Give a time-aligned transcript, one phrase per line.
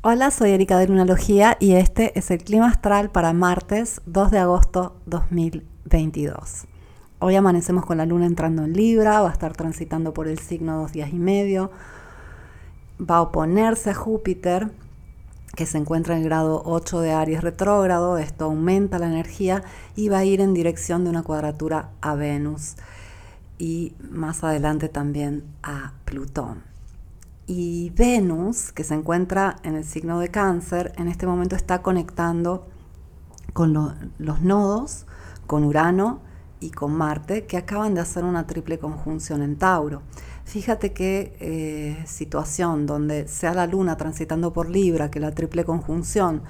[0.00, 4.38] Hola, soy Erika de Lunalogía y este es el clima astral para martes 2 de
[4.38, 6.68] agosto 2022.
[7.18, 10.78] Hoy amanecemos con la luna entrando en Libra, va a estar transitando por el signo
[10.80, 11.72] dos días y medio,
[13.00, 14.70] va a oponerse a Júpiter,
[15.56, 19.64] que se encuentra en el grado 8 de Aries retrógrado, esto aumenta la energía
[19.96, 22.76] y va a ir en dirección de una cuadratura a Venus
[23.58, 26.77] y más adelante también a Plutón.
[27.50, 32.68] Y Venus, que se encuentra en el signo de cáncer, en este momento está conectando
[33.54, 33.72] con
[34.18, 35.06] los nodos,
[35.46, 36.20] con Urano
[36.60, 40.02] y con Marte, que acaban de hacer una triple conjunción en Tauro.
[40.44, 46.42] Fíjate qué eh, situación donde sea la Luna transitando por Libra, que la triple conjunción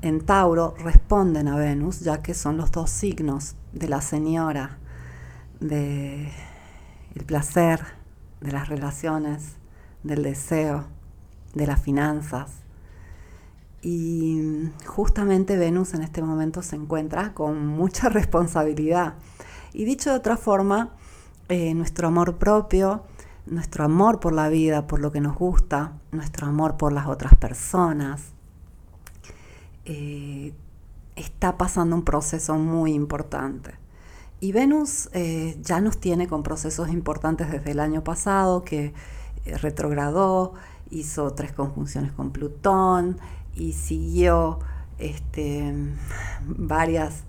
[0.00, 4.78] en Tauro responden a Venus, ya que son los dos signos de la señora,
[5.60, 6.32] de
[7.14, 7.80] el placer,
[8.40, 9.61] de las relaciones,
[10.02, 10.84] del deseo,
[11.54, 12.50] de las finanzas.
[13.82, 19.14] Y justamente Venus en este momento se encuentra con mucha responsabilidad.
[19.72, 20.90] Y dicho de otra forma,
[21.48, 23.04] eh, nuestro amor propio,
[23.46, 27.34] nuestro amor por la vida, por lo que nos gusta, nuestro amor por las otras
[27.34, 28.32] personas,
[29.84, 30.54] eh,
[31.16, 33.74] está pasando un proceso muy importante.
[34.40, 38.92] Y Venus eh, ya nos tiene con procesos importantes desde el año pasado, que
[39.44, 40.54] retrogradó,
[40.90, 43.18] hizo tres conjunciones con Plutón
[43.54, 44.58] y siguió
[44.98, 45.74] este,
[46.46, 47.24] varias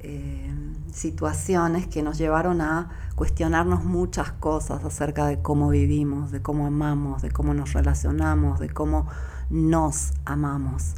[0.00, 0.54] eh,
[0.92, 7.22] situaciones que nos llevaron a cuestionarnos muchas cosas acerca de cómo vivimos, de cómo amamos,
[7.22, 9.08] de cómo nos relacionamos, de cómo
[9.50, 10.94] nos amamos.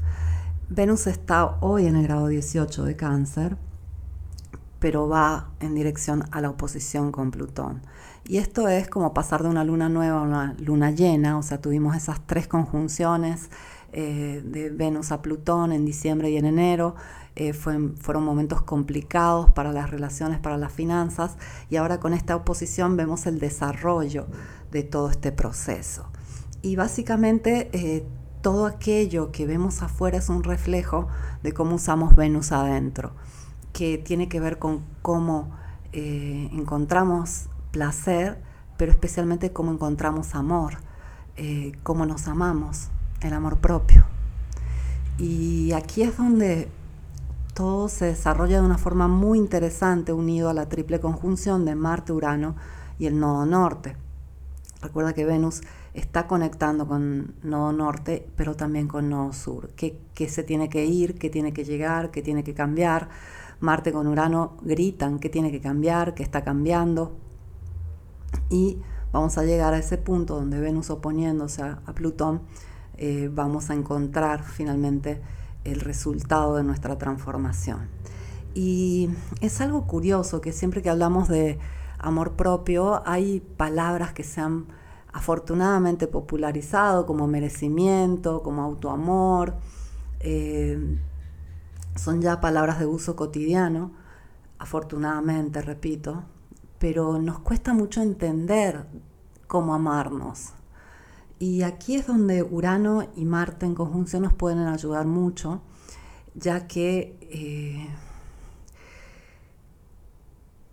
[0.68, 3.56] Venus está hoy en el grado 18 de cáncer,
[4.78, 7.82] pero va en dirección a la oposición con Plutón.
[8.24, 11.60] Y esto es como pasar de una luna nueva a una luna llena, o sea,
[11.60, 13.50] tuvimos esas tres conjunciones
[13.92, 16.94] eh, de Venus a Plutón en diciembre y en enero,
[17.36, 21.36] eh, fueron momentos complicados para las relaciones, para las finanzas,
[21.70, 24.26] y ahora con esta oposición vemos el desarrollo
[24.70, 26.10] de todo este proceso.
[26.62, 28.04] Y básicamente eh,
[28.42, 31.08] todo aquello que vemos afuera es un reflejo
[31.42, 33.12] de cómo usamos Venus adentro,
[33.78, 35.56] que tiene que ver con cómo
[35.92, 38.42] encontramos placer,
[38.76, 40.78] pero especialmente cómo encontramos amor,
[41.36, 42.88] eh, cómo nos amamos,
[43.20, 44.04] el amor propio.
[45.16, 46.68] Y aquí es donde
[47.54, 52.12] todo se desarrolla de una forma muy interesante unido a la triple conjunción de Marte,
[52.12, 52.56] Urano
[52.98, 53.94] y el nodo norte.
[54.82, 55.60] Recuerda que Venus
[55.94, 59.70] está conectando con nodo norte, pero también con nodo sur.
[59.76, 61.16] ¿Qué, qué se tiene que ir?
[61.16, 62.10] ¿Qué tiene que llegar?
[62.10, 63.08] ¿Qué tiene que cambiar?
[63.60, 67.12] Marte con Urano gritan qué tiene que cambiar, qué está cambiando
[68.50, 68.78] y
[69.12, 72.42] vamos a llegar a ese punto donde Venus oponiéndose a, Plutón,
[72.96, 75.20] eh, vamos a encontrar finalmente
[75.64, 77.88] el resultado de nuestra transformación.
[78.54, 79.10] Y
[79.40, 81.58] es algo curioso que siempre que hablamos de
[81.98, 84.66] amor propio hay palabras que se han
[85.12, 89.56] afortunadamente popularizado como merecimiento, como autoamor.
[90.20, 90.98] Eh,
[91.98, 93.92] son ya palabras de uso cotidiano,
[94.58, 96.24] afortunadamente, repito,
[96.78, 98.86] pero nos cuesta mucho entender
[99.46, 100.52] cómo amarnos.
[101.40, 105.62] Y aquí es donde Urano y Marte en conjunción nos pueden ayudar mucho,
[106.34, 107.88] ya que eh,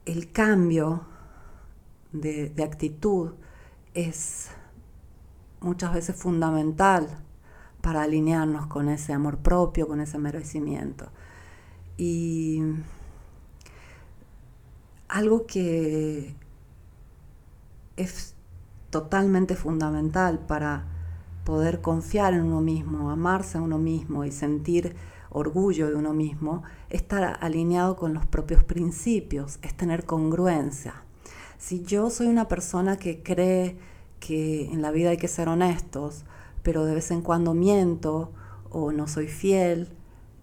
[0.05, 1.01] el cambio
[2.11, 3.33] de, de actitud
[3.93, 4.49] es
[5.59, 7.24] muchas veces fundamental
[7.85, 11.05] para alinearnos con ese amor propio, con ese merecimiento.
[11.97, 12.63] Y
[15.07, 16.33] algo que
[17.95, 18.33] es
[18.89, 20.85] totalmente fundamental para
[21.43, 24.95] poder confiar en uno mismo, amarse a uno mismo y sentir
[25.29, 31.03] orgullo de uno mismo, estar alineado con los propios principios, es tener congruencia.
[31.59, 33.77] Si yo soy una persona que cree
[34.19, 36.25] que en la vida hay que ser honestos,
[36.65, 38.31] pero de vez en cuando miento
[38.71, 39.89] o no soy fiel,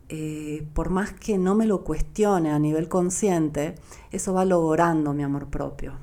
[0.09, 3.75] eh, por más que no me lo cuestione a nivel consciente,
[4.13, 5.95] eso va logrando mi amor propio.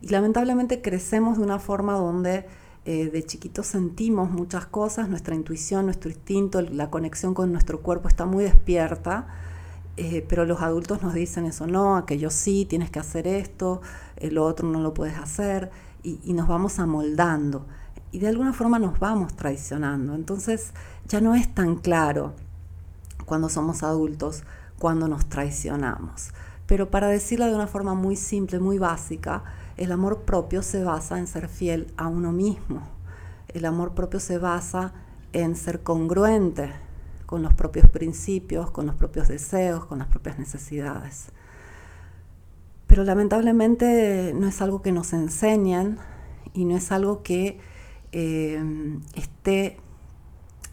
[0.00, 2.46] Y lamentablemente crecemos de una forma donde
[2.86, 8.08] eh, de chiquitos sentimos muchas cosas, nuestra intuición, nuestro instinto, la conexión con nuestro cuerpo
[8.08, 9.26] está muy despierta,
[9.98, 13.82] eh, pero los adultos nos dicen eso no, aquello sí, tienes que hacer esto,
[14.18, 15.70] lo otro no lo puedes hacer,
[16.02, 17.66] y nos vamos amoldando.
[18.12, 20.14] Y de alguna forma nos vamos traicionando.
[20.14, 20.72] Entonces
[21.06, 22.34] ya no es tan claro
[23.24, 24.42] cuando somos adultos,
[24.78, 26.30] cuando nos traicionamos.
[26.66, 29.44] Pero para decirlo de una forma muy simple, muy básica,
[29.76, 32.82] el amor propio se basa en ser fiel a uno mismo.
[33.48, 34.92] El amor propio se basa
[35.32, 36.72] en ser congruente
[37.26, 41.30] con los propios principios, con los propios deseos, con las propias necesidades.
[42.86, 45.98] Pero lamentablemente no es algo que nos enseñan
[46.54, 47.60] y no es algo que
[48.12, 48.62] eh,
[49.14, 49.78] esté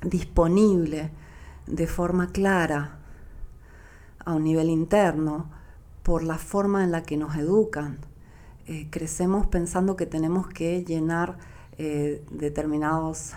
[0.02, 1.12] disponible
[1.66, 3.00] de forma clara
[4.26, 5.50] a un nivel interno
[6.04, 7.98] por la forma en la que nos educan.
[8.66, 11.38] Eh, crecemos pensando que tenemos que llenar
[11.78, 13.34] eh, determinados,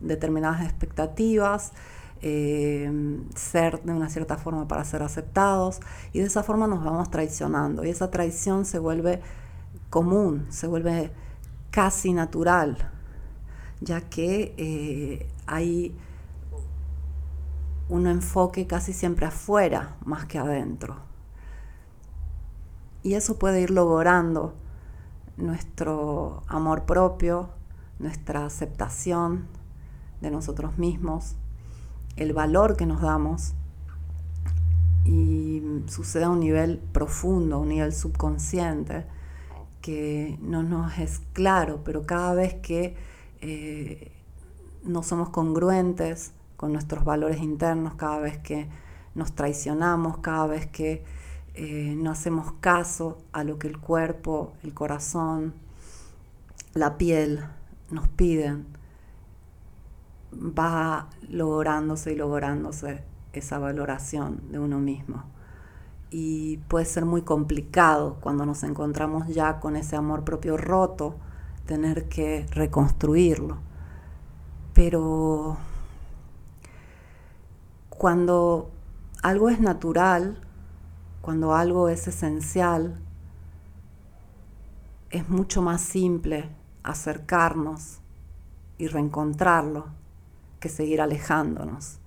[0.00, 1.72] determinadas expectativas,
[2.22, 2.90] eh,
[3.34, 5.80] ser de una cierta forma para ser aceptados
[6.12, 9.20] y de esa forma nos vamos traicionando y esa traición se vuelve
[9.90, 11.12] común, se vuelve
[11.70, 12.90] casi natural,
[13.80, 15.96] ya que eh, hay
[17.88, 20.96] un enfoque casi siempre afuera más que adentro.
[23.02, 24.54] Y eso puede ir logrando
[25.36, 27.50] nuestro amor propio,
[27.98, 29.46] nuestra aceptación
[30.20, 31.36] de nosotros mismos,
[32.16, 33.54] el valor que nos damos
[35.04, 39.04] y sucede a un nivel profundo, a un nivel subconsciente,
[39.82, 42.96] que no nos es claro, pero cada vez que
[43.46, 44.10] eh,
[44.84, 48.70] no somos congruentes con nuestros valores internos, cada vez que
[49.14, 51.04] nos traicionamos, cada vez que
[51.52, 55.52] eh, no hacemos caso a lo que el cuerpo, el corazón,
[56.72, 57.44] la piel
[57.90, 58.66] nos piden,
[60.32, 63.04] va lográndose y lográndose
[63.34, 65.22] esa valoración de uno mismo.
[66.10, 71.16] Y puede ser muy complicado cuando nos encontramos ya con ese amor propio roto,
[71.66, 73.58] tener que reconstruirlo.
[74.72, 75.56] Pero
[77.88, 78.70] cuando
[79.22, 80.40] algo es natural,
[81.20, 83.00] cuando algo es esencial,
[85.10, 86.50] es mucho más simple
[86.82, 88.00] acercarnos
[88.78, 89.86] y reencontrarlo
[90.60, 91.98] que seguir alejándonos.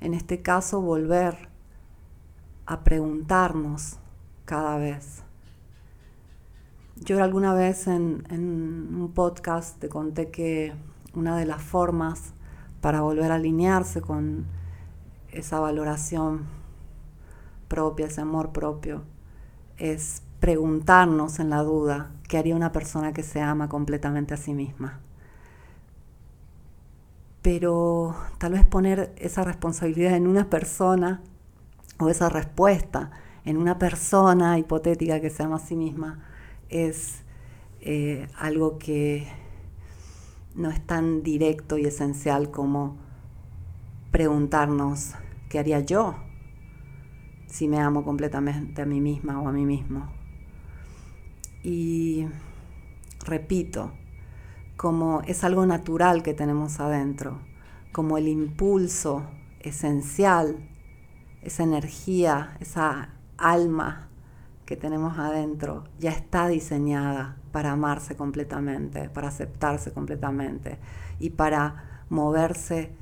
[0.00, 1.48] En este caso, volver
[2.66, 3.98] a preguntarnos
[4.44, 5.24] cada vez.
[7.00, 10.74] Yo alguna vez en, un podcast te conté que
[11.14, 12.34] una de las formas
[12.80, 14.46] para volver a alinearse con
[15.32, 16.46] esa valoración
[17.68, 19.02] propia, ese amor propio,
[19.78, 24.54] es preguntarnos en la duda qué haría una persona que se ama completamente a sí
[24.54, 25.00] misma
[27.42, 31.22] pero tal vez poner esa responsabilidad en una persona
[31.98, 33.10] o esa respuesta
[33.44, 36.29] en una persona hipotética que se ama a sí misma
[36.70, 37.22] es
[37.80, 39.26] eh, algo que
[40.54, 42.96] no es tan directo y esencial como
[44.10, 45.12] preguntarnos
[45.48, 46.16] qué haría yo
[47.46, 50.08] si me amo completamente a mí misma o a mí mismo.
[51.62, 52.26] Y
[53.26, 53.92] repito,
[54.76, 57.40] como es algo natural que tenemos adentro,
[57.92, 59.24] como el impulso
[59.58, 60.68] esencial,
[61.42, 64.09] esa energía, esa alma
[64.70, 70.78] que tenemos adentro, ya está diseñada para amarse completamente, para aceptarse completamente
[71.18, 72.92] y para moverse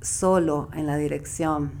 [0.00, 1.72] solo en la dirección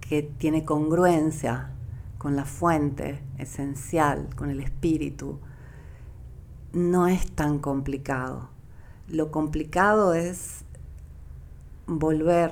[0.00, 1.70] que tiene congruencia
[2.18, 5.38] con la fuente esencial, con el espíritu,
[6.72, 8.48] no es tan complicado.
[9.06, 10.64] Lo complicado es
[11.86, 12.50] volver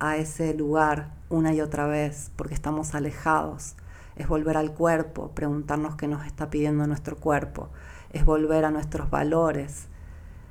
[0.00, 3.74] a ese lugar una y otra vez porque estamos alejados.
[4.16, 7.70] Es volver al cuerpo, preguntarnos qué nos está pidiendo nuestro cuerpo.
[8.12, 9.88] Es volver a nuestros valores.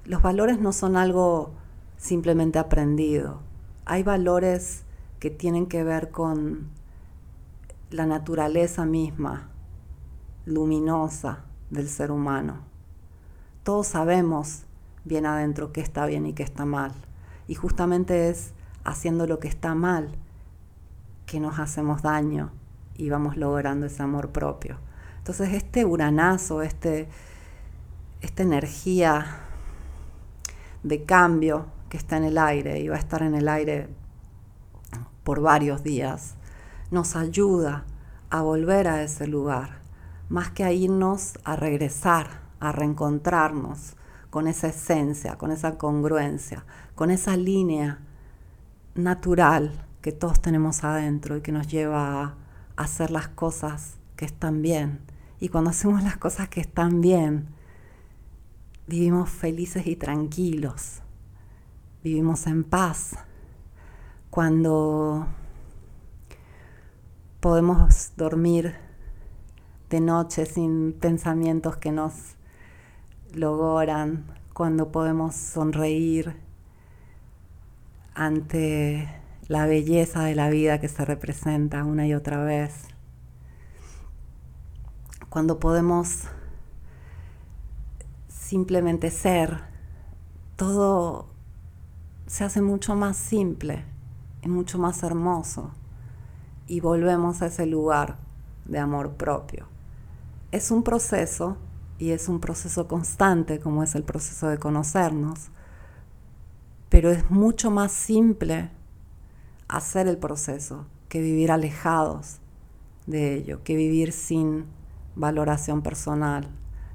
[0.03, 1.51] Los valores no son algo
[1.97, 3.41] simplemente aprendido.
[3.85, 4.83] Hay valores
[5.19, 6.69] que tienen que ver con
[7.91, 9.49] la naturaleza misma,
[10.45, 12.63] luminosa, del ser humano.
[13.63, 14.63] Todos sabemos
[15.05, 16.91] bien adentro qué está bien y qué está mal.
[17.47, 20.09] Y justamente es haciendo lo que está mal
[21.31, 22.51] que nos hacemos daño
[22.97, 24.79] y vamos logrando ese amor propio.
[25.19, 27.07] Entonces este uranazo, este,
[28.19, 29.37] esta energía
[30.83, 33.87] de cambio que está en el aire y va a estar en el aire
[35.23, 36.35] por varios días,
[36.91, 37.85] nos ayuda
[38.29, 39.79] a volver a ese lugar
[40.27, 43.95] más que a irnos a regresar, a reencontrarnos
[44.29, 47.99] con esa esencia, con esa congruencia, con esa línea
[48.95, 52.35] natural que todos tenemos adentro y que nos lleva a
[52.75, 54.99] hacer las cosas que están bien.
[55.39, 57.47] Y cuando hacemos las cosas que están bien,
[58.87, 61.01] vivimos felices y tranquilos,
[62.03, 63.15] vivimos en paz.
[64.29, 65.27] Cuando
[67.39, 68.75] podemos dormir
[69.89, 72.13] de noche sin pensamientos que nos
[73.33, 76.35] logran, cuando podemos sonreír
[78.13, 79.09] ante
[79.47, 82.87] la belleza de la vida que se representa una y otra vez.
[85.29, 86.23] Cuando podemos
[88.27, 89.61] simplemente ser,
[90.55, 91.29] todo
[92.27, 93.85] se hace mucho más simple
[94.41, 95.71] y mucho más hermoso
[96.67, 98.17] y volvemos a ese lugar
[98.65, 99.67] de amor propio.
[100.51, 101.57] Es un proceso
[101.97, 105.49] y es un proceso constante como es el proceso de conocernos,
[106.89, 108.69] pero es mucho más simple
[109.71, 112.39] hacer el proceso que vivir alejados
[113.07, 114.65] de ello, que vivir sin
[115.15, 116.49] valoración personal,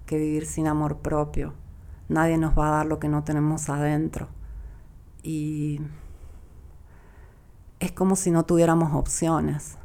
[0.05, 1.55] que vivir sin amor propio.
[2.09, 4.29] Nadie nos va a dar lo que no tenemos adentro.
[5.23, 5.81] Y
[7.81, 9.77] es como si no tuviéramos opciones.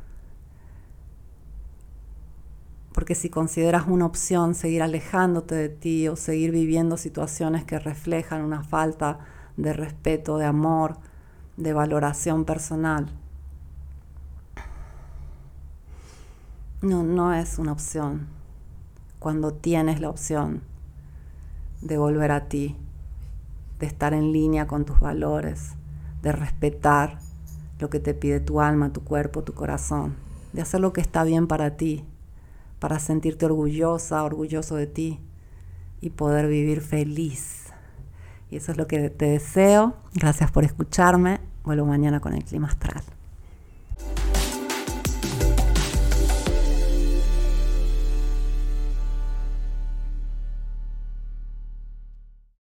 [2.93, 8.43] Porque si consideras una opción seguir alejándote de ti o seguir viviendo situaciones que reflejan
[8.43, 9.19] una falta
[9.55, 10.97] de respeto, de amor,
[11.61, 13.07] de valoración personal,
[16.81, 18.27] no, no es una opción.
[19.19, 20.63] Cuando tienes la opción
[21.81, 22.75] de volver a ti,
[23.79, 25.73] de estar en línea con tus valores,
[26.23, 27.19] de respetar
[27.79, 30.15] lo que te pide tu alma, tu cuerpo, tu corazón,
[30.53, 32.03] de hacer lo que está bien para ti,
[32.79, 35.19] para sentirte orgullosa, orgulloso de ti
[35.99, 37.67] y poder vivir feliz.
[38.49, 39.95] Y eso es lo que te deseo.
[40.13, 41.50] Gracias por escucharme.
[41.63, 43.03] Vuelvo mañana con el clima astral.